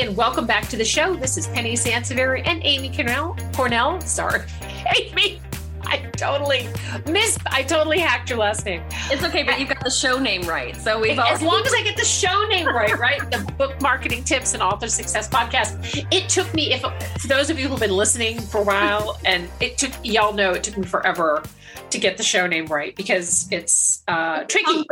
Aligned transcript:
and 0.00 0.14
welcome 0.14 0.46
back 0.46 0.68
to 0.68 0.76
the 0.76 0.84
show. 0.84 1.14
This 1.14 1.38
is 1.38 1.46
Penny 1.46 1.72
Sansevieri 1.72 2.46
and 2.46 2.60
Amy 2.64 2.94
Cornell. 2.94 3.34
Cornell, 3.54 3.98
sorry, 4.02 4.42
Amy. 4.98 5.40
I 5.90 5.98
totally 6.16 6.68
missed. 7.10 7.38
I 7.46 7.62
totally 7.62 7.98
hacked 7.98 8.30
your 8.30 8.38
last 8.38 8.64
name. 8.64 8.82
It's 9.10 9.22
okay, 9.22 9.42
but 9.42 9.60
you 9.60 9.66
got 9.66 9.82
the 9.84 9.90
show 9.90 10.18
name 10.18 10.42
right. 10.42 10.76
So 10.76 11.00
we've 11.00 11.18
as 11.18 11.42
long 11.42 11.64
as 11.64 11.72
I 11.72 11.82
get 11.82 11.96
the 11.96 12.04
show 12.04 12.46
name 12.48 12.66
right, 12.66 12.98
right? 12.98 13.20
The 13.30 13.38
book 13.56 13.80
marketing 13.80 14.24
tips 14.24 14.54
and 14.54 14.62
author 14.62 14.88
success 14.88 15.28
podcast. 15.28 16.06
It 16.10 16.28
took 16.28 16.52
me, 16.54 16.72
if 16.72 16.80
for 16.80 17.28
those 17.28 17.50
of 17.50 17.58
you 17.58 17.68
who've 17.68 17.80
been 17.80 17.96
listening 17.96 18.40
for 18.40 18.58
a 18.58 18.64
while, 18.64 19.18
and 19.24 19.48
it 19.60 19.78
took 19.78 19.92
y'all 20.02 20.32
know 20.32 20.52
it 20.52 20.64
took 20.64 20.76
me 20.76 20.86
forever 20.86 21.42
to 21.90 21.98
get 21.98 22.16
the 22.16 22.22
show 22.22 22.46
name 22.46 22.66
right 22.66 22.94
because 22.96 23.48
it's 23.50 24.02
uh, 24.08 24.44
tricky. 24.44 24.84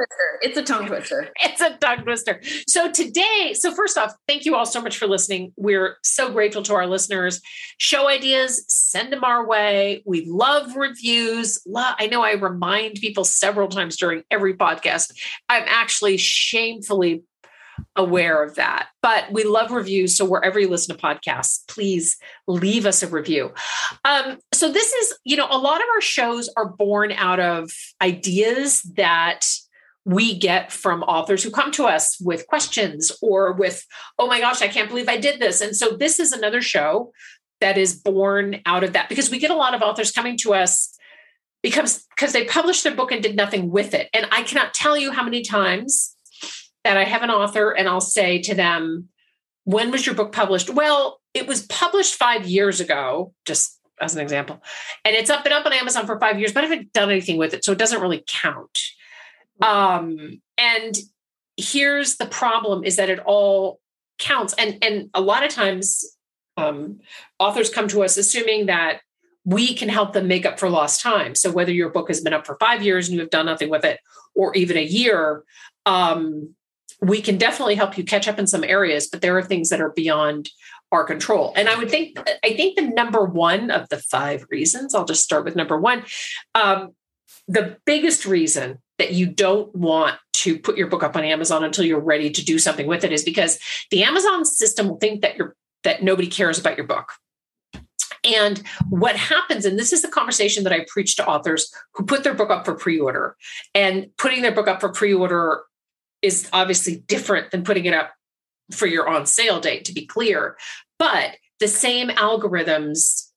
It's 0.42 0.56
a 0.56 0.62
tongue 0.62 0.86
twister. 0.86 1.28
It's 1.40 1.60
a 1.60 1.76
tongue 1.76 2.02
twister. 2.02 2.40
So 2.66 2.90
today, 2.90 3.54
so 3.54 3.74
first 3.74 3.98
off, 3.98 4.14
thank 4.26 4.44
you 4.44 4.54
all 4.54 4.66
so 4.66 4.80
much 4.80 4.98
for 4.98 5.06
listening. 5.06 5.52
We're 5.56 5.96
so 6.02 6.30
grateful 6.30 6.62
to 6.64 6.74
our 6.74 6.86
listeners. 6.86 7.40
Show 7.78 8.08
ideas, 8.08 8.64
send 8.94 9.12
them 9.12 9.24
our 9.24 9.44
way. 9.44 10.04
We 10.06 10.24
love 10.24 10.76
reviews. 10.76 11.60
I 11.76 12.06
know 12.06 12.22
I 12.22 12.34
remind 12.34 12.94
people 13.00 13.24
several 13.24 13.66
times 13.66 13.96
during 13.96 14.22
every 14.30 14.54
podcast. 14.54 15.12
I'm 15.48 15.64
actually 15.66 16.16
shamefully 16.16 17.24
aware 17.96 18.44
of 18.44 18.54
that. 18.54 18.90
But 19.02 19.32
we 19.32 19.42
love 19.42 19.72
reviews. 19.72 20.16
So 20.16 20.24
wherever 20.24 20.60
you 20.60 20.68
listen 20.68 20.96
to 20.96 21.02
podcasts, 21.02 21.66
please 21.66 22.16
leave 22.46 22.86
us 22.86 23.02
a 23.02 23.08
review. 23.08 23.52
Um, 24.04 24.38
so 24.52 24.70
this 24.70 24.92
is, 24.92 25.18
you 25.24 25.36
know, 25.36 25.48
a 25.50 25.58
lot 25.58 25.80
of 25.80 25.86
our 25.92 26.00
shows 26.00 26.48
are 26.56 26.68
born 26.68 27.10
out 27.10 27.40
of 27.40 27.72
ideas 28.00 28.82
that 28.94 29.44
we 30.04 30.38
get 30.38 30.70
from 30.70 31.02
authors 31.02 31.42
who 31.42 31.50
come 31.50 31.72
to 31.72 31.86
us 31.86 32.20
with 32.20 32.46
questions 32.46 33.10
or 33.20 33.54
with, 33.54 33.84
oh 34.20 34.28
my 34.28 34.38
gosh, 34.38 34.62
I 34.62 34.68
can't 34.68 34.88
believe 34.88 35.08
I 35.08 35.16
did 35.16 35.40
this. 35.40 35.60
And 35.60 35.74
so 35.74 35.96
this 35.96 36.20
is 36.20 36.30
another 36.30 36.62
show 36.62 37.10
that 37.60 37.78
is 37.78 37.94
born 37.94 38.60
out 38.66 38.84
of 38.84 38.92
that 38.92 39.08
because 39.08 39.30
we 39.30 39.38
get 39.38 39.50
a 39.50 39.56
lot 39.56 39.74
of 39.74 39.82
authors 39.82 40.10
coming 40.10 40.36
to 40.38 40.54
us 40.54 40.96
because 41.62 42.04
because 42.10 42.32
they 42.32 42.44
published 42.44 42.84
their 42.84 42.94
book 42.94 43.10
and 43.10 43.22
did 43.22 43.36
nothing 43.36 43.70
with 43.70 43.94
it. 43.94 44.08
And 44.12 44.26
I 44.30 44.42
cannot 44.42 44.74
tell 44.74 44.96
you 44.96 45.12
how 45.12 45.24
many 45.24 45.42
times 45.42 46.14
that 46.84 46.96
I 46.96 47.04
have 47.04 47.22
an 47.22 47.30
author 47.30 47.70
and 47.70 47.88
I'll 47.88 48.00
say 48.00 48.40
to 48.42 48.54
them, 48.54 49.08
when 49.64 49.90
was 49.90 50.04
your 50.04 50.14
book 50.14 50.32
published? 50.32 50.70
Well, 50.70 51.20
it 51.32 51.46
was 51.46 51.66
published 51.66 52.14
five 52.14 52.46
years 52.46 52.80
ago, 52.80 53.32
just 53.46 53.80
as 54.00 54.14
an 54.14 54.20
example. 54.20 54.62
And 55.04 55.16
it's 55.16 55.30
up 55.30 55.44
and 55.44 55.54
up 55.54 55.64
on 55.64 55.72
Amazon 55.72 56.06
for 56.06 56.20
five 56.20 56.38
years, 56.38 56.52
but 56.52 56.64
I 56.64 56.66
haven't 56.66 56.92
done 56.92 57.10
anything 57.10 57.38
with 57.38 57.54
it. 57.54 57.64
So 57.64 57.72
it 57.72 57.78
doesn't 57.78 58.00
really 58.00 58.22
count. 58.26 58.78
Um, 59.62 60.42
and 60.58 60.94
here's 61.56 62.16
the 62.16 62.26
problem 62.26 62.84
is 62.84 62.96
that 62.96 63.08
it 63.08 63.20
all 63.20 63.80
counts. 64.18 64.54
And, 64.58 64.82
and 64.84 65.10
a 65.14 65.20
lot 65.20 65.44
of 65.44 65.50
times 65.50 66.04
um, 66.56 67.00
authors 67.38 67.70
come 67.70 67.88
to 67.88 68.02
us 68.02 68.16
assuming 68.16 68.66
that 68.66 69.00
we 69.44 69.74
can 69.74 69.88
help 69.88 70.12
them 70.12 70.26
make 70.26 70.46
up 70.46 70.58
for 70.58 70.70
lost 70.70 71.00
time. 71.02 71.34
So 71.34 71.50
whether 71.50 71.72
your 71.72 71.90
book 71.90 72.08
has 72.08 72.20
been 72.20 72.32
up 72.32 72.46
for 72.46 72.56
five 72.58 72.82
years 72.82 73.08
and 73.08 73.14
you 73.14 73.20
have 73.20 73.30
done 73.30 73.46
nothing 73.46 73.68
with 73.68 73.84
it, 73.84 74.00
or 74.34 74.54
even 74.54 74.76
a 74.76 74.84
year, 74.84 75.44
um, 75.86 76.54
we 77.00 77.20
can 77.20 77.36
definitely 77.36 77.74
help 77.74 77.98
you 77.98 78.04
catch 78.04 78.26
up 78.26 78.38
in 78.38 78.46
some 78.46 78.64
areas, 78.64 79.06
but 79.06 79.20
there 79.20 79.36
are 79.36 79.42
things 79.42 79.68
that 79.68 79.80
are 79.80 79.90
beyond 79.90 80.50
our 80.90 81.04
control. 81.04 81.52
And 81.56 81.68
I 81.68 81.76
would 81.76 81.90
think, 81.90 82.18
I 82.42 82.54
think 82.54 82.76
the 82.76 82.82
number 82.82 83.24
one 83.24 83.70
of 83.70 83.88
the 83.90 83.98
five 83.98 84.46
reasons, 84.50 84.94
I'll 84.94 85.04
just 85.04 85.24
start 85.24 85.44
with 85.44 85.56
number 85.56 85.78
one. 85.78 86.04
Um, 86.54 86.94
the 87.46 87.76
biggest 87.84 88.24
reason 88.24 88.78
that 88.98 89.12
you 89.12 89.26
don't 89.26 89.74
want 89.74 90.16
to 90.32 90.58
put 90.58 90.78
your 90.78 90.86
book 90.86 91.02
up 91.02 91.16
on 91.16 91.24
Amazon 91.24 91.64
until 91.64 91.84
you're 91.84 92.00
ready 92.00 92.30
to 92.30 92.44
do 92.44 92.58
something 92.58 92.86
with 92.86 93.04
it 93.04 93.12
is 93.12 93.24
because 93.24 93.58
the 93.90 94.04
Amazon 94.04 94.44
system 94.44 94.88
will 94.88 94.98
think 94.98 95.22
that 95.22 95.36
you're 95.36 95.56
that 95.84 96.02
nobody 96.02 96.28
cares 96.28 96.58
about 96.58 96.76
your 96.76 96.86
book. 96.86 97.12
And 98.24 98.62
what 98.88 99.16
happens, 99.16 99.66
and 99.66 99.78
this 99.78 99.92
is 99.92 100.02
the 100.02 100.08
conversation 100.08 100.64
that 100.64 100.72
I 100.72 100.86
preach 100.88 101.16
to 101.16 101.26
authors 101.26 101.72
who 101.94 102.04
put 102.04 102.24
their 102.24 102.34
book 102.34 102.50
up 102.50 102.64
for 102.64 102.74
pre 102.74 102.98
order, 102.98 103.36
and 103.74 104.08
putting 104.16 104.42
their 104.42 104.54
book 104.54 104.66
up 104.66 104.80
for 104.80 104.88
pre 104.88 105.12
order 105.12 105.62
is 106.22 106.48
obviously 106.52 106.96
different 107.06 107.50
than 107.50 107.64
putting 107.64 107.84
it 107.84 107.92
up 107.92 108.12
for 108.72 108.86
your 108.86 109.08
on 109.08 109.26
sale 109.26 109.60
date, 109.60 109.84
to 109.84 109.92
be 109.92 110.06
clear. 110.06 110.56
But 110.98 111.36
the 111.60 111.68
same 111.68 112.08
algorithms 112.08 113.28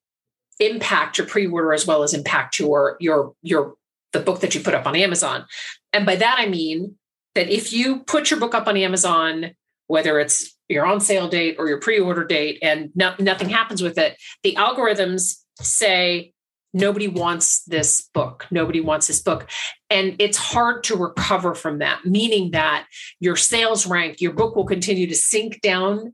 impact 0.60 1.18
your 1.18 1.28
pre-order 1.28 1.74
as 1.74 1.86
well 1.86 2.04
as 2.04 2.14
impact 2.14 2.60
your 2.60 2.98
your 3.00 3.34
your 3.42 3.76
the 4.14 4.20
book 4.20 4.40
that 4.40 4.56
you 4.56 4.62
put 4.62 4.74
up 4.74 4.88
on 4.88 4.96
Amazon. 4.96 5.46
And 5.94 6.06
by 6.06 6.16
that 6.16 6.38
I 6.40 6.48
mean 6.48 6.96
that 7.36 7.50
if 7.50 7.72
you 7.72 8.00
put 8.00 8.32
your 8.32 8.40
book 8.40 8.56
up 8.56 8.68
on 8.68 8.78
Amazon, 8.78 9.52
whether 9.88 10.20
it's 10.20 10.57
your 10.70 10.86
on 10.86 11.00
sale 11.00 11.28
date 11.28 11.56
or 11.60 11.68
your 11.68 11.80
pre-order 11.80 12.24
date 12.24 12.60
and 12.62 12.92
no, 12.96 13.14
nothing 13.20 13.50
happens 13.50 13.82
with 13.82 13.98
it, 13.98 14.18
the 14.44 14.56
algorithms 14.56 15.38
say 15.62 16.34
nobody 16.74 17.08
wants 17.08 17.64
this 17.64 18.10
book. 18.14 18.46
Nobody 18.52 18.82
wants 18.82 19.08
this 19.08 19.22
book. 19.22 19.50
And 19.90 20.16
it's 20.20 20.38
hard 20.38 20.84
to 20.86 20.96
recover 20.96 21.56
from 21.56 21.80
that 21.80 22.06
meaning 22.06 22.52
that 22.52 22.88
your 23.20 23.36
sales 23.36 23.88
rank 23.88 24.22
your 24.22 24.34
book 24.34 24.56
will 24.56 24.66
continue 24.66 25.08
to 25.08 25.16
sink 25.16 25.62
down 25.62 26.14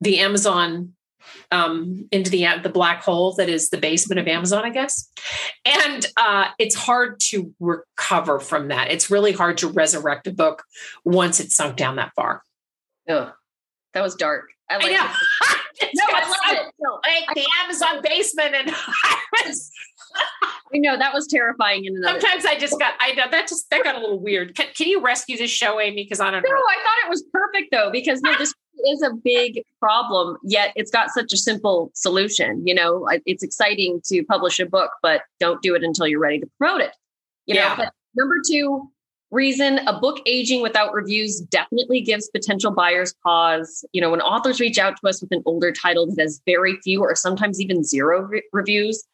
the 0.00 0.20
amazon 0.20 0.92
um, 1.50 2.08
into 2.12 2.30
the 2.30 2.46
the 2.62 2.68
black 2.68 3.02
hole 3.02 3.34
that 3.34 3.48
is 3.48 3.70
the 3.70 3.76
basement 3.76 4.18
of 4.18 4.28
amazon 4.28 4.64
i 4.64 4.70
guess. 4.70 5.10
And 5.64 6.06
uh, 6.16 6.46
it's 6.58 6.74
hard 6.74 7.20
to 7.30 7.52
recover 7.60 8.38
from 8.38 8.68
that. 8.68 8.90
It's 8.90 9.10
really 9.10 9.32
hard 9.32 9.58
to 9.58 9.68
resurrect 9.68 10.26
a 10.26 10.32
book 10.32 10.62
once 11.04 11.40
it's 11.40 11.56
sunk 11.56 11.76
down 11.76 11.96
that 11.96 12.12
far. 12.14 12.42
Yeah 13.06 13.32
that 13.98 14.04
was 14.04 14.14
dark 14.14 14.50
I, 14.70 14.76
like 14.76 14.86
I 14.88 14.90
know. 14.92 15.88
no, 15.94 16.04
I 16.08 16.28
love 16.28 16.66
it. 16.66 16.74
No, 16.78 17.00
like 17.06 17.34
the 17.34 17.46
Amazon 17.64 18.00
basement, 18.02 18.54
and 18.54 18.70
I 19.04 19.24
was 19.46 19.70
I 20.74 20.78
know 20.78 20.98
that 20.98 21.14
was 21.14 21.26
terrifying 21.26 21.84
in 21.84 21.96
another. 21.96 22.20
Sometimes 22.20 22.44
I 22.44 22.58
just 22.58 22.78
got 22.78 22.94
I 23.00 23.12
know 23.12 23.24
that 23.30 23.48
just 23.48 23.70
that 23.70 23.84
got 23.84 23.96
a 23.96 24.00
little 24.00 24.20
weird. 24.20 24.54
Can, 24.54 24.66
can 24.76 24.88
you 24.88 25.02
rescue 25.02 25.36
this 25.36 25.50
show, 25.50 25.80
Amy? 25.80 26.04
Because 26.04 26.20
I 26.20 26.30
don't 26.30 26.42
no, 26.42 26.50
know. 26.50 26.56
I 26.56 26.76
thought 26.82 27.06
it 27.06 27.10
was 27.10 27.24
perfect 27.32 27.68
though, 27.72 27.90
because 27.90 28.20
no, 28.20 28.36
this 28.36 28.52
is 28.86 29.02
a 29.02 29.10
big 29.12 29.62
problem, 29.80 30.36
yet 30.44 30.72
it's 30.76 30.90
got 30.90 31.10
such 31.10 31.32
a 31.32 31.36
simple 31.36 31.90
solution. 31.94 32.66
You 32.66 32.74
know, 32.74 33.08
it's 33.26 33.42
exciting 33.42 34.00
to 34.06 34.24
publish 34.24 34.58
a 34.60 34.66
book, 34.66 34.90
but 35.02 35.22
don't 35.40 35.62
do 35.62 35.74
it 35.74 35.82
until 35.82 36.06
you're 36.06 36.20
ready 36.20 36.40
to 36.40 36.50
promote 36.58 36.82
it. 36.82 36.92
You 37.46 37.54
know, 37.54 37.62
yeah. 37.62 37.76
but 37.76 37.92
number 38.14 38.36
two 38.46 38.90
reason 39.30 39.78
a 39.86 39.98
book 39.98 40.20
aging 40.26 40.62
without 40.62 40.92
reviews 40.92 41.40
definitely 41.40 42.00
gives 42.00 42.28
potential 42.28 42.72
buyers 42.72 43.14
pause. 43.22 43.84
You 43.92 44.00
know, 44.00 44.10
when 44.10 44.20
authors 44.20 44.60
reach 44.60 44.78
out 44.78 44.96
to 45.00 45.08
us 45.08 45.20
with 45.20 45.32
an 45.32 45.42
older 45.46 45.72
title 45.72 46.06
that 46.06 46.20
has 46.20 46.40
very 46.46 46.78
few 46.82 47.02
or 47.02 47.14
sometimes 47.14 47.60
even 47.60 47.84
zero 47.84 48.22
re- 48.22 48.42
reviews, 48.52 49.04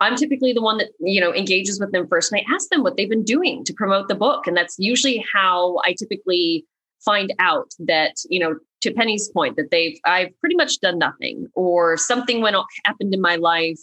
I'm 0.00 0.16
typically 0.16 0.52
the 0.52 0.62
one 0.62 0.78
that, 0.78 0.88
you 0.98 1.20
know, 1.20 1.32
engages 1.32 1.78
with 1.78 1.92
them 1.92 2.08
first 2.08 2.32
and 2.32 2.40
I 2.40 2.54
ask 2.54 2.68
them 2.70 2.82
what 2.82 2.96
they've 2.96 3.08
been 3.08 3.24
doing 3.24 3.64
to 3.64 3.74
promote 3.74 4.08
the 4.08 4.14
book. 4.14 4.46
And 4.46 4.56
that's 4.56 4.76
usually 4.78 5.24
how 5.32 5.78
I 5.84 5.92
typically 5.92 6.64
find 7.04 7.32
out 7.38 7.72
that, 7.80 8.16
you 8.28 8.40
know, 8.40 8.56
to 8.82 8.92
Penny's 8.92 9.28
point, 9.28 9.56
that 9.56 9.70
they've, 9.70 9.98
I've 10.04 10.28
pretty 10.40 10.56
much 10.56 10.80
done 10.80 10.98
nothing 10.98 11.46
or 11.54 11.96
something 11.96 12.40
went 12.40 12.56
happened 12.84 13.14
in 13.14 13.20
my 13.20 13.36
life 13.36 13.78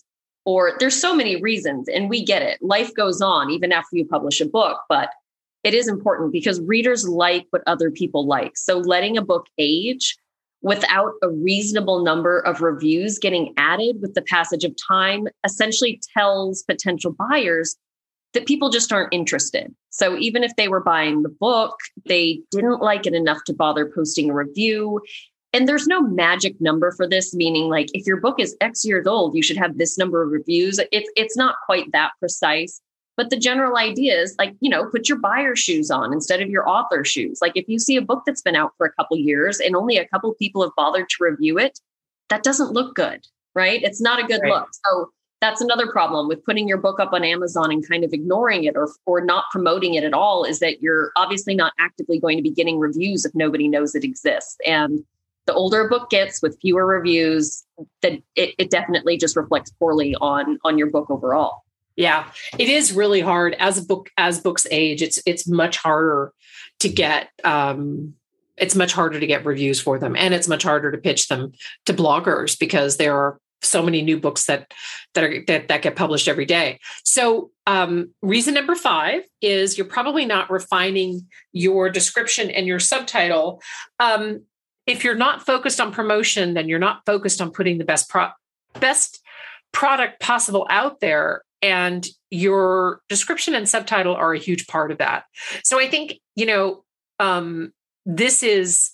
or 0.46 0.74
there's 0.80 1.00
so 1.00 1.16
many 1.16 1.42
reasons 1.42 1.88
and 1.88 2.09
we 2.09 2.24
get 2.24 2.42
it. 2.42 2.58
Life 2.62 2.94
goes 2.96 3.22
on 3.22 3.52
even 3.52 3.72
after 3.72 3.96
you 3.96 4.06
publish 4.06 4.42
a 4.42 4.46
book, 4.46 4.80
but 4.90 5.09
it 5.68 5.74
is 5.74 5.90
important 5.90 6.32
because 6.32 6.62
readers 6.62 7.06
like 7.06 7.46
what 7.50 7.62
other 7.68 7.92
people 7.92 8.26
like. 8.26 8.56
So 8.56 8.78
letting 8.78 9.18
a 9.18 9.22
book 9.22 9.48
age 9.58 10.16
without 10.62 11.12
a 11.22 11.30
reasonable 11.30 12.06
number 12.06 12.40
of 12.40 12.62
reviews 12.62 13.20
getting 13.20 13.54
added 13.58 13.98
with 14.02 14.14
the 14.14 14.22
passage 14.22 14.64
of 14.64 14.74
time 14.88 15.28
essentially 15.46 16.00
tells 16.16 16.64
potential 16.64 17.14
buyers 17.30 17.76
that 18.34 18.46
people 18.46 18.70
just 18.70 18.94
aren't 18.94 19.14
interested. 19.14 19.76
So 19.90 20.18
even 20.18 20.42
if 20.42 20.56
they 20.56 20.70
were 20.70 20.80
buying 20.80 21.24
the 21.24 21.36
book, 21.38 21.76
they 22.06 22.40
didn't 22.50 22.82
like 22.82 23.06
it 23.06 23.14
enough 23.14 23.44
to 23.48 23.54
bother 23.54 23.92
posting 23.94 24.30
a 24.30 24.34
review. 24.34 25.02
And 25.52 25.68
there's 25.68 25.86
no 25.86 26.00
magic 26.02 26.56
number 26.62 26.94
for 26.94 27.10
this, 27.10 27.36
meaning 27.36 27.68
like 27.70 27.90
if 27.94 28.08
your 28.08 28.22
book 28.22 28.40
is 28.40 28.56
X 28.62 28.86
years 28.86 29.06
old, 29.06 29.36
you 29.36 29.44
should 29.44 29.58
have 29.58 29.78
this 29.78 29.98
number 29.98 30.24
of 30.24 30.31
reviews. 30.31 30.80
It's 30.94 31.10
it's 31.18 31.36
not 31.36 31.56
quite 31.66 31.92
that 31.92 32.12
precise. 32.22 32.80
But 33.18 33.31
the 33.31 33.38
general 33.38 33.78
idea 33.78 34.22
is 34.22 34.36
like, 34.38 34.56
you 34.62 34.69
know, 34.69 34.86
put 34.86 35.10
your 35.10 35.18
buyer 35.18 35.56
shoes 35.56 35.90
on 35.90 36.14
instead 36.14 36.40
of 36.40 36.50
your 36.50 36.69
author 36.69 37.04
shoes. 37.04 37.40
Like 37.42 37.54
if 37.56 37.68
you 37.68 37.80
see 37.80 37.98
a 37.98 38.02
book 38.02 38.24
that's 38.25 38.44
been 38.44 38.56
out 38.56 38.74
for 38.78 38.86
a 38.86 38.94
couple 38.94 39.18
years 39.18 39.60
and 39.60 39.75
only 39.75 39.98
a 39.98 40.08
couple 40.08 40.34
people 40.36 40.62
have 40.62 40.72
bothered 40.78 41.10
to 41.10 41.24
review 41.24 41.58
it, 41.58 41.80
that 42.30 42.44
doesn't 42.44 42.74
look 42.74 42.96
good, 42.96 43.25
right? 43.56 43.81
It's 43.81 44.00
not 44.00 44.24
a 44.24 44.28
good 44.28 44.42
right. 44.44 44.52
look. 44.54 44.69
So 44.86 45.12
that's 45.42 45.62
another 45.62 45.88
problem 45.92 46.28
with 46.28 46.44
putting 46.46 46.68
your 46.68 46.78
book 46.78 47.00
up 47.00 47.14
on 47.14 47.24
Amazon 47.24 47.72
and 47.72 47.88
kind 47.88 48.04
of 48.04 48.14
ignoring 48.14 48.64
it 48.64 48.75
or 48.75 48.90
or 49.06 49.22
not 49.22 49.46
promoting 49.52 49.96
it 49.96 50.04
at 50.04 50.13
all 50.13 50.44
is 50.44 50.60
that 50.60 50.81
you're 50.81 51.12
obviously 51.16 51.56
not 51.56 51.74
actively 51.80 52.20
going 52.20 52.38
to 52.38 52.44
be 52.44 52.50
getting 52.52 52.80
reviews 52.80 53.25
if 53.25 53.34
nobody 53.36 53.68
knows 53.68 53.96
it 53.96 54.04
exists. 54.04 54.58
And 54.66 55.04
the 55.46 55.54
older 55.54 55.81
a 55.81 55.90
book 55.90 56.10
gets 56.10 56.42
with 56.42 56.60
fewer 56.60 56.86
reviews, 56.86 57.63
that 58.02 58.13
it, 58.36 58.54
it 58.58 58.70
definitely 58.70 59.18
just 59.18 59.36
reflects 59.36 59.72
poorly 59.80 60.16
on 60.22 60.60
on 60.63 60.78
your 60.78 60.88
book 60.88 61.10
overall. 61.10 61.63
Yeah, 61.98 62.32
it 62.58 62.70
is 62.70 62.94
really 62.94 63.22
hard. 63.22 63.56
As 63.56 63.78
a 63.78 63.84
book 63.84 64.10
as 64.18 64.40
books 64.40 64.66
age. 64.72 65.02
It's 65.02 65.20
it's 65.26 65.48
much 65.48 65.78
harder 65.78 66.32
to 66.80 66.90
get 66.90 67.30
um, 67.44 68.14
it's 68.56 68.76
much 68.76 68.94
harder 68.94 69.20
to 69.20 69.28
get 69.28 69.46
reviews 69.46 69.82
for 69.82 70.00
them 70.00 70.16
and 70.16 70.34
it's 70.34 70.48
much 70.48 70.64
harder 70.64 70.92
to 70.92 70.98
pitch 70.98 71.28
them 71.28 71.52
to 71.86 71.94
bloggers 71.94 72.58
because 72.58 72.98
there 72.98 73.16
are 73.16 73.40
so 73.64 73.82
many 73.82 74.04
new 74.04 74.20
books 74.20 74.46
that 74.46 74.72
that 75.16 75.24
are 75.24 75.44
that, 75.48 75.68
that 75.68 75.82
get 75.82 75.96
published 75.96 76.28
every 76.28 76.46
day. 76.46 76.80
So 77.04 77.50
um, 77.66 78.14
reason 78.22 78.54
number 78.54 78.76
five 78.76 79.24
is 79.42 79.78
you're 79.78 79.88
probably 79.88 80.26
not 80.26 80.52
refining 80.52 81.28
your 81.52 81.90
description 81.90 82.52
and 82.52 82.68
your 82.68 82.80
subtitle. 82.80 83.62
Um, 84.00 84.44
if 84.86 85.04
you're 85.04 85.16
not 85.16 85.46
focused 85.46 85.82
on 85.82 85.92
promotion 85.92 86.54
then 86.54 86.70
you're 86.70 86.78
not 86.78 87.02
focused 87.08 87.42
on 87.42 87.52
putting 87.52 87.80
the 87.80 87.86
best 87.86 88.08
pro- 88.08 88.30
best 88.80 89.24
product 89.72 90.20
possible 90.20 90.68
out 90.70 91.00
there 91.00 91.42
and 91.62 92.07
your 92.30 93.01
description 93.09 93.56
and 93.56 93.68
subtitle 93.68 94.15
are 94.15 94.33
a 94.33 94.39
huge 94.39 94.68
part 94.68 94.92
of 94.92 94.98
that 94.98 95.24
so 95.63 95.80
i 95.80 95.88
think 95.88 96.19
you 96.36 96.45
know 96.45 96.83
um, 97.19 97.74
this 98.06 98.44
is 98.44 98.92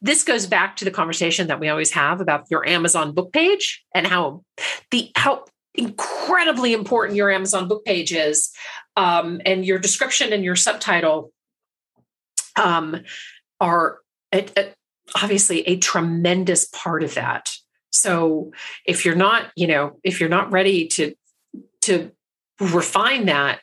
this 0.00 0.24
goes 0.24 0.46
back 0.46 0.76
to 0.76 0.84
the 0.84 0.90
conversation 0.90 1.48
that 1.48 1.60
we 1.60 1.68
always 1.68 1.90
have 1.90 2.20
about 2.20 2.46
your 2.50 2.66
Amazon 2.68 3.12
book 3.12 3.32
page 3.32 3.84
and 3.94 4.06
how 4.06 4.44
the 4.90 5.10
how 5.16 5.44
incredibly 5.74 6.72
important 6.72 7.16
your 7.16 7.30
Amazon 7.30 7.68
book 7.68 7.84
page 7.84 8.12
is, 8.12 8.52
um, 8.96 9.40
and 9.44 9.64
your 9.64 9.78
description 9.78 10.32
and 10.32 10.44
your 10.44 10.56
subtitle 10.56 11.32
um, 12.56 13.02
are 13.60 13.98
a, 14.32 14.46
a, 14.56 14.72
obviously 15.20 15.60
a 15.62 15.76
tremendous 15.78 16.66
part 16.66 17.02
of 17.02 17.14
that. 17.14 17.50
So 17.90 18.52
if 18.84 19.04
you're 19.04 19.14
not, 19.16 19.50
you 19.56 19.66
know, 19.66 19.98
if 20.02 20.20
you're 20.20 20.28
not 20.28 20.50
ready 20.50 20.86
to 20.88 21.14
to 21.86 22.12
refine 22.60 23.26
that, 23.26 23.60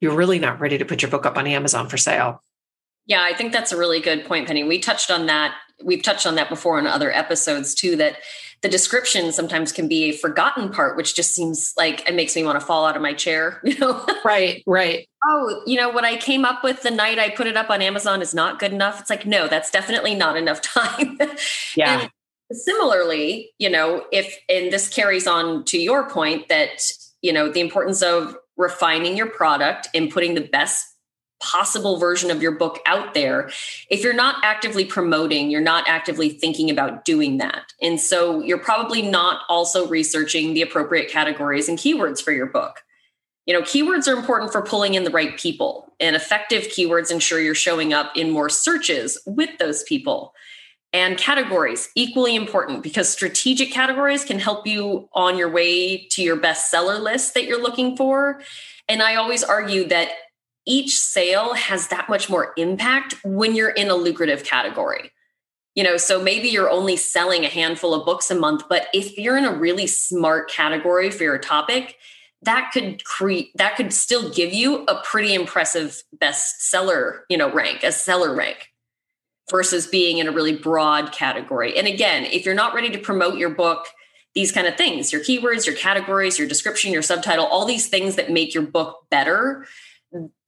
you're 0.00 0.14
really 0.14 0.38
not 0.38 0.60
ready 0.60 0.78
to 0.78 0.84
put 0.84 1.02
your 1.02 1.10
book 1.10 1.26
up 1.26 1.36
on 1.36 1.46
Amazon 1.46 1.88
for 1.88 1.96
sale. 1.96 2.42
Yeah, 3.06 3.22
I 3.22 3.34
think 3.34 3.52
that's 3.52 3.72
a 3.72 3.76
really 3.76 4.00
good 4.00 4.24
point, 4.24 4.46
Penny. 4.46 4.64
We 4.64 4.78
touched 4.78 5.10
on 5.10 5.26
that. 5.26 5.54
We've 5.84 6.02
touched 6.02 6.26
on 6.26 6.34
that 6.34 6.48
before 6.48 6.78
in 6.78 6.86
other 6.86 7.12
episodes 7.12 7.74
too, 7.74 7.96
that 7.96 8.18
the 8.62 8.68
description 8.68 9.30
sometimes 9.32 9.70
can 9.70 9.86
be 9.86 10.04
a 10.04 10.12
forgotten 10.12 10.70
part, 10.70 10.96
which 10.96 11.14
just 11.14 11.34
seems 11.34 11.72
like 11.76 12.08
it 12.08 12.14
makes 12.14 12.34
me 12.34 12.42
want 12.42 12.58
to 12.58 12.66
fall 12.66 12.86
out 12.86 12.96
of 12.96 13.02
my 13.02 13.12
chair, 13.12 13.60
you 13.64 13.78
know? 13.78 14.04
Right, 14.24 14.62
right. 14.66 15.06
oh, 15.24 15.62
you 15.66 15.76
know, 15.76 15.88
what 15.88 16.04
I 16.04 16.16
came 16.16 16.44
up 16.44 16.64
with 16.64 16.82
the 16.82 16.90
night 16.90 17.18
I 17.18 17.30
put 17.30 17.46
it 17.46 17.56
up 17.56 17.70
on 17.70 17.82
Amazon 17.82 18.22
is 18.22 18.34
not 18.34 18.58
good 18.58 18.72
enough. 18.72 19.00
It's 19.00 19.10
like, 19.10 19.26
no, 19.26 19.46
that's 19.46 19.70
definitely 19.70 20.14
not 20.14 20.36
enough 20.36 20.60
time. 20.62 21.18
Yeah. 21.76 22.00
and 22.00 22.10
similarly, 22.52 23.52
you 23.58 23.70
know, 23.70 24.04
if, 24.10 24.36
and 24.48 24.72
this 24.72 24.88
carries 24.88 25.26
on 25.26 25.64
to 25.66 25.78
your 25.78 26.08
point 26.08 26.48
that, 26.48 26.80
you 27.22 27.32
know, 27.32 27.50
the 27.50 27.60
importance 27.60 28.02
of 28.02 28.36
refining 28.56 29.16
your 29.16 29.28
product 29.28 29.88
and 29.94 30.10
putting 30.10 30.34
the 30.34 30.40
best 30.40 30.86
possible 31.40 31.98
version 31.98 32.30
of 32.30 32.40
your 32.40 32.52
book 32.52 32.78
out 32.86 33.14
there. 33.14 33.50
If 33.90 34.02
you're 34.02 34.14
not 34.14 34.36
actively 34.42 34.84
promoting 34.84 35.50
you're 35.50 35.60
not 35.60 35.84
actively 35.86 36.30
thinking 36.30 36.70
about 36.70 37.04
doing 37.04 37.38
that. 37.38 37.72
And 37.82 38.00
so 38.00 38.42
you're 38.42 38.58
probably 38.58 39.02
not 39.02 39.42
also 39.48 39.86
researching 39.86 40.54
the 40.54 40.62
appropriate 40.62 41.10
categories 41.10 41.68
and 41.68 41.78
keywords 41.78 42.22
for 42.22 42.32
your 42.32 42.46
book. 42.46 42.80
You 43.44 43.54
know 43.54 43.62
keywords 43.62 44.08
are 44.08 44.16
important 44.16 44.50
for 44.50 44.62
pulling 44.62 44.94
in 44.94 45.04
the 45.04 45.10
right 45.10 45.38
people 45.38 45.92
and 46.00 46.16
effective 46.16 46.64
keywords 46.64 47.10
ensure 47.10 47.40
you're 47.40 47.54
showing 47.54 47.92
up 47.92 48.12
in 48.16 48.30
more 48.30 48.48
searches 48.48 49.18
with 49.26 49.50
those 49.58 49.82
people 49.82 50.32
and 50.96 51.18
categories 51.18 51.90
equally 51.94 52.34
important 52.34 52.82
because 52.82 53.08
strategic 53.08 53.70
categories 53.70 54.24
can 54.24 54.38
help 54.38 54.66
you 54.66 55.08
on 55.12 55.36
your 55.36 55.50
way 55.50 56.06
to 56.08 56.22
your 56.22 56.36
bestseller 56.36 57.00
list 57.00 57.34
that 57.34 57.44
you're 57.44 57.62
looking 57.62 57.96
for 57.96 58.40
and 58.88 59.02
i 59.02 59.14
always 59.14 59.44
argue 59.44 59.86
that 59.86 60.10
each 60.66 60.98
sale 60.98 61.54
has 61.54 61.88
that 61.88 62.08
much 62.08 62.28
more 62.28 62.52
impact 62.56 63.14
when 63.24 63.54
you're 63.54 63.70
in 63.70 63.88
a 63.88 63.94
lucrative 63.94 64.44
category. 64.44 65.12
You 65.76 65.84
know, 65.84 65.96
so 65.96 66.20
maybe 66.20 66.48
you're 66.48 66.70
only 66.70 66.96
selling 66.96 67.44
a 67.44 67.48
handful 67.48 67.94
of 67.94 68.04
books 68.04 68.30
a 68.30 68.34
month, 68.34 68.64
but 68.68 68.88
if 68.92 69.16
you're 69.16 69.36
in 69.36 69.44
a 69.44 69.54
really 69.54 69.86
smart 69.86 70.50
category 70.50 71.10
for 71.10 71.22
your 71.22 71.38
topic, 71.38 71.96
that 72.42 72.70
could 72.72 73.04
create 73.04 73.50
that 73.56 73.76
could 73.76 73.92
still 73.92 74.30
give 74.30 74.52
you 74.52 74.84
a 74.84 75.00
pretty 75.04 75.34
impressive 75.34 76.02
bestseller, 76.16 77.20
you 77.28 77.36
know, 77.36 77.52
rank, 77.52 77.82
a 77.82 77.92
seller 77.92 78.34
rank 78.34 78.70
versus 79.50 79.86
being 79.86 80.18
in 80.18 80.28
a 80.28 80.32
really 80.32 80.56
broad 80.56 81.12
category. 81.12 81.76
And 81.76 81.86
again, 81.86 82.24
if 82.24 82.44
you're 82.44 82.54
not 82.54 82.74
ready 82.74 82.90
to 82.90 82.98
promote 82.98 83.38
your 83.38 83.50
book, 83.50 83.86
these 84.34 84.52
kind 84.52 84.66
of 84.66 84.76
things, 84.76 85.12
your 85.12 85.22
keywords, 85.22 85.66
your 85.66 85.76
categories, 85.76 86.38
your 86.38 86.48
description, 86.48 86.92
your 86.92 87.02
subtitle, 87.02 87.46
all 87.46 87.64
these 87.64 87.88
things 87.88 88.16
that 88.16 88.30
make 88.30 88.52
your 88.52 88.64
book 88.64 89.06
better, 89.10 89.66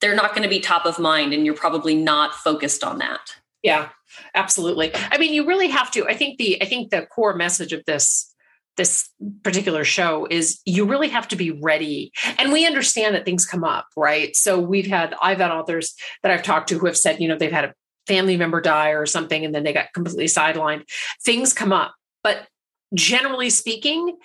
they're 0.00 0.14
not 0.14 0.30
going 0.30 0.42
to 0.42 0.48
be 0.48 0.60
top 0.60 0.84
of 0.84 0.98
mind 0.98 1.32
and 1.32 1.46
you're 1.46 1.54
probably 1.54 1.94
not 1.94 2.34
focused 2.34 2.84
on 2.84 2.98
that. 2.98 3.36
Yeah 3.62 3.88
absolutely. 4.34 4.92
I 5.10 5.18
mean 5.18 5.32
you 5.32 5.46
really 5.46 5.68
have 5.68 5.90
to 5.92 6.06
i 6.06 6.14
think 6.14 6.38
the 6.38 6.60
i 6.62 6.64
think 6.64 6.90
the 6.90 7.06
core 7.06 7.34
message 7.34 7.72
of 7.72 7.84
this 7.84 8.34
this 8.76 9.08
particular 9.42 9.82
show 9.84 10.28
is 10.30 10.60
you 10.64 10.84
really 10.84 11.08
have 11.08 11.26
to 11.26 11.34
be 11.34 11.50
ready. 11.50 12.12
And 12.38 12.52
we 12.52 12.64
understand 12.64 13.16
that 13.16 13.24
things 13.24 13.44
come 13.44 13.64
up 13.64 13.86
right? 13.96 14.34
So 14.36 14.58
we've 14.58 14.86
had 14.86 15.14
i've 15.22 15.38
had 15.38 15.50
authors 15.50 15.94
that 16.22 16.32
i've 16.32 16.42
talked 16.42 16.68
to 16.70 16.78
who 16.78 16.86
have 16.86 16.96
said 16.96 17.20
you 17.20 17.28
know 17.28 17.36
they've 17.36 17.52
had 17.52 17.64
a 17.66 17.74
family 18.08 18.36
member 18.36 18.60
die 18.60 18.90
or 18.90 19.06
something 19.06 19.44
and 19.44 19.54
then 19.54 19.62
they 19.62 19.72
got 19.72 19.92
completely 19.92 20.24
sidelined 20.24 20.82
things 21.24 21.52
come 21.52 21.72
up 21.72 21.94
but 22.24 22.48
generally 22.94 23.50
speaking 23.50 24.16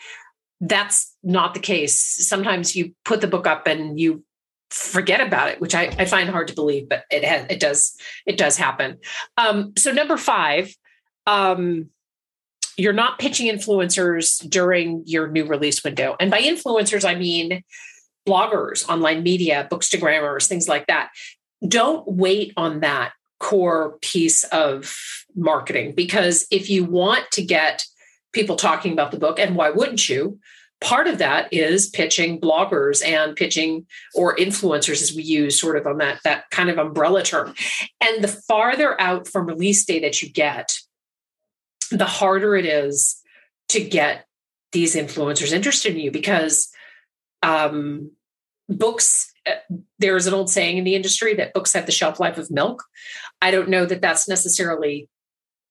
that's 0.61 1.15
not 1.21 1.53
the 1.53 1.59
case 1.59 2.01
sometimes 2.27 2.75
you 2.75 2.93
put 3.05 3.21
the 3.21 3.27
book 3.27 3.45
up 3.45 3.67
and 3.67 3.99
you 3.99 4.23
forget 4.73 5.21
about 5.21 5.49
it, 5.49 5.61
which 5.61 5.75
I, 5.75 5.93
I 5.99 6.05
find 6.05 6.29
hard 6.29 6.47
to 6.47 6.55
believe, 6.55 6.89
but 6.89 7.03
it 7.11 7.23
has, 7.23 7.45
it 7.49 7.59
does, 7.59 7.95
it 8.25 8.37
does 8.37 8.57
happen. 8.57 8.97
Um, 9.37 9.73
so 9.77 9.91
number 9.91 10.17
five, 10.17 10.73
um, 11.27 11.89
you're 12.75 12.91
not 12.91 13.19
pitching 13.19 13.53
influencers 13.53 14.49
during 14.49 15.03
your 15.05 15.27
new 15.27 15.45
release 15.45 15.83
window. 15.83 16.15
And 16.19 16.31
by 16.31 16.41
influencers, 16.41 17.07
I 17.07 17.13
mean 17.13 17.63
bloggers, 18.27 18.87
online 18.89 19.21
media, 19.21 19.67
bookstagrammers, 19.69 20.47
things 20.47 20.67
like 20.67 20.87
that. 20.87 21.09
Don't 21.67 22.07
wait 22.07 22.53
on 22.57 22.79
that 22.79 23.13
core 23.43 23.97
piece 24.01 24.43
of 24.45 24.95
marketing. 25.35 25.93
Because 25.95 26.47
if 26.49 26.69
you 26.69 26.85
want 26.85 27.29
to 27.31 27.43
get 27.43 27.83
people 28.31 28.55
talking 28.55 28.93
about 28.93 29.11
the 29.11 29.19
book, 29.19 29.39
and 29.39 29.55
why 29.55 29.69
wouldn't 29.69 30.09
you? 30.09 30.39
part 30.83 31.07
of 31.07 31.17
that 31.17 31.51
is 31.51 31.89
pitching 31.89 32.39
bloggers 32.39 33.03
and 33.05 33.35
pitching 33.35 33.87
or 34.13 34.35
influencers 34.35 35.01
as 35.01 35.13
we 35.15 35.23
use 35.23 35.59
sort 35.59 35.77
of 35.77 35.87
on 35.87 35.97
that 35.97 36.19
that 36.23 36.49
kind 36.51 36.69
of 36.69 36.77
umbrella 36.77 37.23
term. 37.23 37.55
And 38.01 38.23
the 38.23 38.27
farther 38.27 38.99
out 38.99 39.27
from 39.27 39.47
release 39.47 39.85
day 39.85 39.99
that 40.01 40.21
you 40.21 40.29
get 40.29 40.73
the 41.89 42.05
harder 42.05 42.55
it 42.55 42.65
is 42.65 43.21
to 43.69 43.83
get 43.83 44.25
these 44.73 44.95
influencers 44.95 45.53
interested 45.53 45.93
in 45.93 45.99
you. 45.99 46.11
Because 46.11 46.69
um, 47.41 48.11
books 48.67 49.32
there's 49.99 50.27
an 50.27 50.33
old 50.33 50.49
saying 50.49 50.77
in 50.77 50.83
the 50.83 50.95
industry 50.95 51.33
that 51.35 51.53
books 51.53 51.73
have 51.73 51.85
the 51.85 51.91
shelf 51.91 52.19
life 52.19 52.37
of 52.37 52.49
milk. 52.49 52.83
I 53.41 53.51
don't 53.51 53.69
know 53.69 53.85
that 53.85 54.01
that's 54.01 54.27
necessarily 54.27 55.09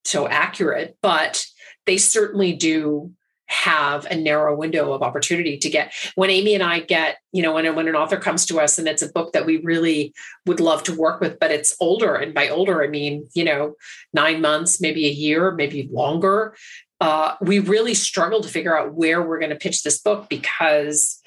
so 0.05 0.29
accurate 0.29 0.97
but 1.03 1.45
they 1.87 1.97
certainly 1.97 2.53
do 2.53 3.13
have 3.47 4.07
a 4.07 4.17
narrow 4.17 4.57
window 4.57 4.93
of 4.93 5.03
opportunity 5.03 5.59
to 5.59 5.69
get 5.69 5.93
when 6.15 6.31
amy 6.31 6.55
and 6.55 6.63
i 6.63 6.81
get 6.81 7.19
you 7.33 7.43
know 7.43 7.53
when, 7.53 7.75
when 7.75 7.89
an 7.89 7.95
author 7.95 8.17
comes 8.17 8.47
to 8.47 8.59
us 8.59 8.79
and 8.79 8.89
it's 8.89 9.03
a 9.03 9.13
book 9.13 9.33
that 9.33 9.47
we 9.47 9.59
really 9.59 10.13
would 10.47 10.61
love 10.61 10.83
to 10.83 10.97
work 10.97 11.21
with 11.21 11.39
but 11.39 11.51
it's 11.51 11.77
older 11.81 12.15
and 12.15 12.35
by 12.35 12.49
older 12.49 12.83
i 12.83 12.89
mean 12.89 13.29
you 13.35 13.45
know 13.45 13.75
nine 14.13 14.41
months 14.41 14.81
maybe 14.81 15.07
a 15.07 15.13
year 15.13 15.53
maybe 15.53 15.89
longer 15.93 16.55
uh, 17.01 17.35
we 17.41 17.59
really 17.59 17.95
struggle 17.95 18.41
to 18.41 18.49
figure 18.49 18.79
out 18.79 18.95
where 18.95 19.21
we're 19.21 19.41
going 19.41 19.51
to 19.51 19.57
pitch 19.57 19.83
this 19.83 20.01
book 20.01 20.29
because 20.29 21.21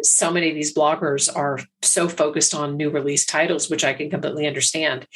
so 0.00 0.30
many 0.30 0.48
of 0.48 0.54
these 0.54 0.74
bloggers 0.74 1.34
are 1.34 1.58
so 1.82 2.08
focused 2.08 2.54
on 2.54 2.76
new 2.76 2.90
release 2.90 3.26
titles 3.26 3.68
which 3.68 3.84
i 3.84 3.92
can 3.92 4.10
completely 4.10 4.46
understand. 4.46 5.06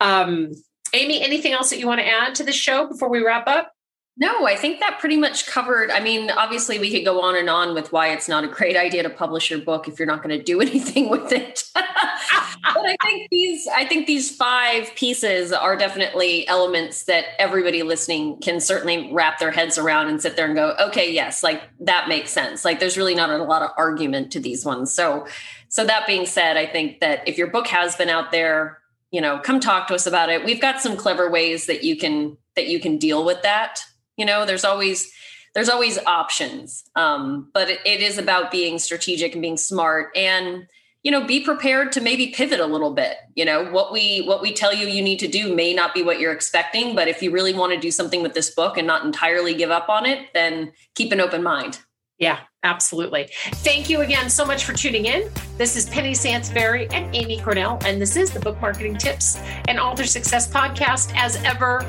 Um, 0.00 0.52
amy 0.92 1.22
anything 1.22 1.52
else 1.52 1.70
that 1.70 1.78
you 1.78 1.86
want 1.86 2.00
to 2.00 2.08
add 2.08 2.34
to 2.36 2.44
the 2.44 2.52
show 2.52 2.88
before 2.88 3.10
we 3.10 3.24
wrap 3.24 3.46
up 3.46 3.72
no, 4.20 4.48
I 4.48 4.56
think 4.56 4.80
that 4.80 4.98
pretty 4.98 5.16
much 5.16 5.46
covered. 5.46 5.92
I 5.92 6.00
mean, 6.00 6.28
obviously, 6.32 6.80
we 6.80 6.90
could 6.90 7.04
go 7.04 7.20
on 7.20 7.36
and 7.36 7.48
on 7.48 7.72
with 7.72 7.92
why 7.92 8.08
it's 8.08 8.28
not 8.28 8.42
a 8.42 8.48
great 8.48 8.76
idea 8.76 9.04
to 9.04 9.10
publish 9.10 9.48
your 9.48 9.60
book 9.60 9.86
if 9.86 9.96
you're 9.96 10.08
not 10.08 10.24
going 10.24 10.36
to 10.36 10.42
do 10.42 10.60
anything 10.60 11.08
with 11.08 11.30
it. 11.30 11.62
but 11.72 11.84
I 11.84 12.96
think 13.00 13.28
these, 13.30 13.68
I 13.72 13.84
think 13.84 14.08
these 14.08 14.34
five 14.34 14.92
pieces 14.96 15.52
are 15.52 15.76
definitely 15.76 16.48
elements 16.48 17.04
that 17.04 17.26
everybody 17.38 17.84
listening 17.84 18.38
can 18.38 18.58
certainly 18.58 19.08
wrap 19.12 19.38
their 19.38 19.52
heads 19.52 19.78
around 19.78 20.08
and 20.08 20.20
sit 20.20 20.34
there 20.34 20.46
and 20.46 20.56
go, 20.56 20.74
okay, 20.80 21.12
yes, 21.12 21.44
like 21.44 21.62
that 21.78 22.08
makes 22.08 22.32
sense. 22.32 22.64
Like, 22.64 22.80
there's 22.80 22.96
really 22.96 23.14
not 23.14 23.30
a 23.30 23.38
lot 23.44 23.62
of 23.62 23.70
argument 23.78 24.32
to 24.32 24.40
these 24.40 24.64
ones. 24.64 24.92
So, 24.92 25.28
so 25.68 25.84
that 25.84 26.08
being 26.08 26.26
said, 26.26 26.56
I 26.56 26.66
think 26.66 26.98
that 26.98 27.26
if 27.28 27.38
your 27.38 27.46
book 27.46 27.68
has 27.68 27.94
been 27.94 28.08
out 28.08 28.32
there, 28.32 28.78
you 29.12 29.20
know, 29.20 29.38
come 29.38 29.60
talk 29.60 29.86
to 29.88 29.94
us 29.94 30.06
about 30.06 30.28
it. 30.28 30.44
We've 30.44 30.60
got 30.60 30.80
some 30.80 30.96
clever 30.96 31.30
ways 31.30 31.66
that 31.66 31.84
you 31.84 31.96
can 31.96 32.36
that 32.56 32.66
you 32.66 32.80
can 32.80 32.98
deal 32.98 33.24
with 33.24 33.40
that 33.42 33.80
you 34.18 34.26
know 34.26 34.44
there's 34.44 34.64
always 34.64 35.10
there's 35.54 35.68
always 35.68 35.98
options. 36.06 36.84
Um, 36.94 37.50
but 37.52 37.70
it, 37.70 37.80
it 37.84 38.00
is 38.00 38.18
about 38.18 38.50
being 38.50 38.78
strategic 38.78 39.32
and 39.32 39.42
being 39.42 39.56
smart 39.56 40.16
and 40.16 40.66
you 41.02 41.10
know 41.10 41.24
be 41.24 41.40
prepared 41.40 41.92
to 41.92 42.00
maybe 42.00 42.28
pivot 42.28 42.60
a 42.60 42.66
little 42.66 42.92
bit. 42.92 43.16
You 43.34 43.44
know 43.44 43.64
what 43.70 43.92
we 43.92 44.20
what 44.22 44.42
we 44.42 44.52
tell 44.52 44.74
you 44.74 44.86
you 44.86 45.02
need 45.02 45.18
to 45.20 45.28
do 45.28 45.54
may 45.54 45.72
not 45.72 45.94
be 45.94 46.02
what 46.02 46.20
you're 46.20 46.32
expecting 46.32 46.94
but 46.94 47.08
if 47.08 47.22
you 47.22 47.30
really 47.30 47.54
want 47.54 47.72
to 47.72 47.80
do 47.80 47.90
something 47.90 48.22
with 48.22 48.34
this 48.34 48.50
book 48.54 48.76
and 48.76 48.86
not 48.86 49.04
entirely 49.04 49.54
give 49.54 49.70
up 49.70 49.88
on 49.88 50.06
it 50.06 50.28
then 50.34 50.72
keep 50.94 51.12
an 51.12 51.20
open 51.20 51.42
mind. 51.42 51.80
Yeah 52.18 52.40
absolutely. 52.64 53.28
Thank 53.56 53.88
you 53.88 54.00
again 54.00 54.28
so 54.28 54.44
much 54.44 54.64
for 54.64 54.72
tuning 54.72 55.06
in. 55.06 55.30
This 55.56 55.76
is 55.76 55.86
penny 55.86 56.12
sansevieri 56.12 56.92
and 56.92 57.14
amy 57.14 57.40
cornell 57.40 57.78
and 57.84 58.02
this 58.02 58.16
is 58.16 58.32
the 58.32 58.40
book 58.40 58.60
marketing 58.60 58.96
tips 58.96 59.38
and 59.68 59.78
author 59.78 60.04
success 60.04 60.48
podcast 60.52 61.12
as 61.16 61.36
ever. 61.44 61.84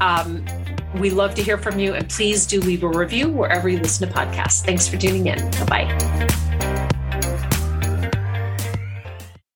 Um, 0.00 0.44
we 0.98 1.10
love 1.10 1.34
to 1.34 1.42
hear 1.42 1.58
from 1.58 1.78
you 1.78 1.94
and 1.94 2.08
please 2.08 2.46
do 2.46 2.60
leave 2.60 2.82
a 2.82 2.88
review 2.88 3.28
wherever 3.28 3.68
you 3.68 3.78
listen 3.78 4.08
to 4.08 4.14
podcasts. 4.14 4.64
Thanks 4.64 4.88
for 4.88 4.96
tuning 4.96 5.26
in. 5.26 5.38
Bye-bye 5.50 6.63